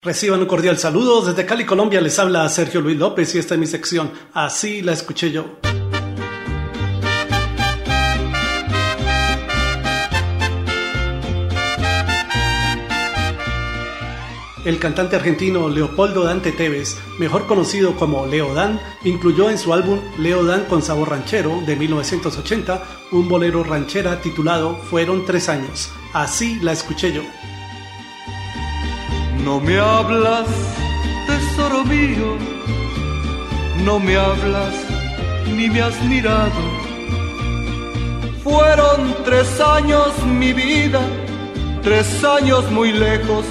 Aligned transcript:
Reciban 0.00 0.38
un 0.38 0.46
cordial 0.46 0.78
saludo. 0.78 1.22
Desde 1.22 1.44
Cali, 1.44 1.66
Colombia, 1.66 2.00
les 2.00 2.20
habla 2.20 2.48
Sergio 2.48 2.80
Luis 2.80 2.96
López 2.96 3.34
y 3.34 3.38
esta 3.38 3.54
es 3.54 3.60
mi 3.60 3.66
sección. 3.66 4.12
Así 4.32 4.80
la 4.80 4.92
escuché 4.92 5.32
yo. 5.32 5.58
El 14.64 14.78
cantante 14.78 15.16
argentino 15.16 15.68
Leopoldo 15.68 16.22
Dante 16.22 16.52
Tevez, 16.52 16.96
mejor 17.18 17.48
conocido 17.48 17.96
como 17.96 18.26
Leo 18.26 18.54
Dan, 18.54 18.78
incluyó 19.02 19.50
en 19.50 19.58
su 19.58 19.72
álbum 19.72 19.98
Leo 20.18 20.44
Dan 20.44 20.66
con 20.66 20.80
sabor 20.80 21.10
ranchero 21.10 21.60
de 21.66 21.74
1980 21.74 22.84
un 23.10 23.28
bolero 23.28 23.64
ranchera 23.64 24.20
titulado 24.20 24.76
Fueron 24.76 25.26
tres 25.26 25.48
años. 25.48 25.90
Así 26.12 26.60
la 26.60 26.70
escuché 26.70 27.12
yo. 27.12 27.22
No 29.44 29.60
me 29.60 29.78
hablas, 29.78 30.48
tesoro 31.26 31.84
mío, 31.84 32.36
no 33.84 33.98
me 33.98 34.16
hablas 34.16 34.74
ni 35.56 35.68
me 35.68 35.80
has 35.80 36.00
mirado. 36.02 36.62
Fueron 38.42 39.14
tres 39.24 39.60
años 39.60 40.08
mi 40.24 40.52
vida, 40.52 41.00
tres 41.82 42.24
años 42.24 42.70
muy 42.70 42.92
lejos 42.92 43.44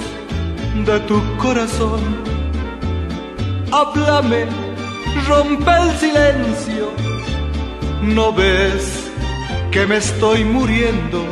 de 0.86 1.00
tu 1.00 1.20
corazón. 1.36 2.00
Háblame, 3.72 4.46
rompe 5.28 5.70
el 5.70 5.90
silencio, 5.98 6.90
no 8.02 8.32
ves 8.32 9.10
que 9.70 9.86
me 9.86 9.96
estoy 9.96 10.44
muriendo 10.44 11.22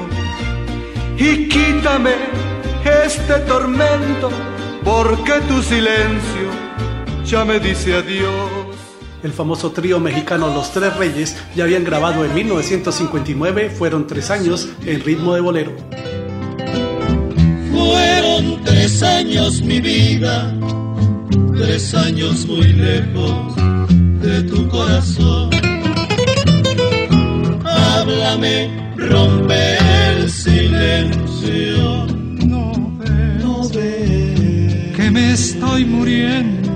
y 1.16 1.48
quítame 1.48 2.14
este 3.06 3.38
tormento, 3.46 4.30
porque 4.82 5.34
tu 5.46 5.62
silencio 5.62 6.50
ya 7.24 7.44
me 7.44 7.60
dice 7.60 7.94
adiós. 7.94 8.50
El 9.22 9.32
famoso 9.32 9.70
trío 9.70 10.00
mexicano 10.00 10.52
Los 10.52 10.72
Tres 10.72 10.96
Reyes 10.96 11.36
ya 11.54 11.64
habían 11.64 11.84
grabado 11.84 12.24
en 12.24 12.34
1959, 12.34 13.70
fueron 13.70 14.08
tres 14.08 14.30
años 14.30 14.68
en 14.84 15.04
ritmo 15.04 15.34
de 15.34 15.40
bolero. 15.40 15.72
Fueron 17.72 18.64
tres 18.64 19.02
años 19.04 19.62
mi 19.62 19.80
vida, 19.80 20.52
tres 21.56 21.94
años 21.94 22.44
muy 22.46 22.72
lejos 22.72 23.54
de 24.20 24.42
tu 24.42 24.68
corazón. 24.68 25.50
Háblame, 27.64 28.92
rompe 28.96 29.78
el 30.10 30.28
silencio 30.28 31.85
me 35.16 35.32
estoy 35.32 35.86
muriendo. 35.86 36.70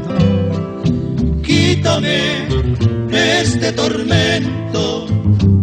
Quítame 1.43 2.49
este 3.13 3.71
tormento, 3.73 5.07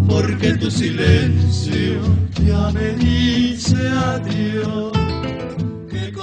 porque 0.07 0.53
tu 0.53 0.69
silencio 0.69 1.99
ya 2.45 2.69
me 2.71 2.89
dice 2.91 3.77
adiós. 4.13 4.91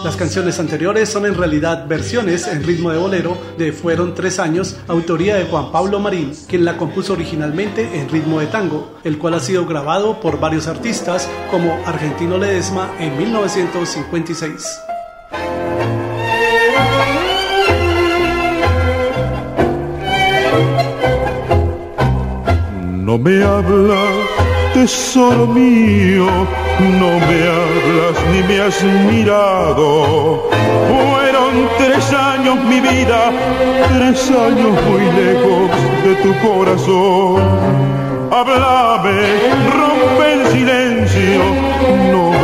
Las 0.05 0.15
canciones 0.15 0.61
anteriores 0.61 1.09
son 1.09 1.27
en 1.27 1.35
realidad 1.35 1.89
versiones 1.89 2.47
en 2.47 2.63
ritmo 2.63 2.91
de 2.91 2.99
bolero 2.99 3.37
de 3.59 3.73
Fueron 3.73 4.15
tres 4.15 4.39
años, 4.39 4.77
autoría 4.87 5.35
de 5.35 5.47
Juan 5.47 5.73
Pablo 5.73 5.99
Marín, 5.99 6.31
quien 6.47 6.65
la 6.65 6.77
compuso 6.77 7.15
originalmente 7.15 7.99
en 7.99 8.09
ritmo 8.09 8.39
de 8.39 8.47
tango, 8.47 9.01
el 9.03 9.19
cual 9.19 9.35
ha 9.35 9.41
sido 9.41 9.67
grabado 9.67 10.21
por 10.21 10.39
varios 10.39 10.69
artistas 10.69 11.29
como 11.51 11.73
Argentino 11.85 12.39
Ledesma 12.39 12.93
en 13.01 13.19
1956. 13.19 14.85
No 23.15 23.19
me 23.19 23.45
hablas, 23.45 24.15
tesoro 24.75 25.47
mío, 25.47 26.27
no 26.99 27.11
me 27.27 27.39
hablas 27.57 28.17
ni 28.33 28.43
me 28.43 28.61
has 28.61 28.83
mirado. 28.83 30.49
Fueron 30.89 31.69
tres 31.79 32.13
años 32.13 32.57
mi 32.65 32.81
vida, 32.81 33.31
tres 33.97 34.31
años 34.31 34.73
muy 34.89 35.05
lejos 35.23 35.71
de 36.05 36.15
tu 36.25 36.35
corazón. 36.47 37.43
Háblame, 38.33 39.21
rompe 39.79 40.33
el 40.33 40.47
silencio, 40.49 41.43
no 42.11 42.44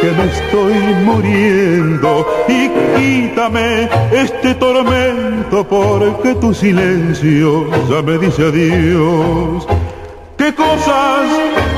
que 0.00 0.10
me 0.12 0.24
estoy 0.26 0.74
muriendo. 1.04 2.26
Y 2.48 2.68
quítame 2.96 3.88
este 4.12 4.54
tormento 4.54 5.66
porque 5.66 6.34
tu 6.36 6.52
silencio 6.54 7.66
ya 7.88 8.02
me 8.02 8.18
dice 8.18 8.42
adiós. 8.44 9.66
Qué 10.36 10.54
cosas 10.54 11.26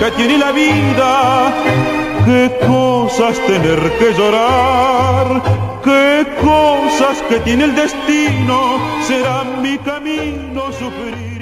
que 0.01 0.11
tiene 0.13 0.39
la 0.39 0.53
vida, 0.53 1.53
qué 2.25 2.59
cosas 2.67 3.39
tener 3.47 3.81
que 3.99 4.13
llorar, 4.15 5.43
qué 5.85 6.27
cosas 6.41 7.23
que 7.29 7.37
tiene 7.41 7.65
el 7.65 7.75
destino, 7.75 8.79
será 9.07 9.45
mi 9.63 9.79
camino 9.79 10.73
sufrir. 10.73 11.39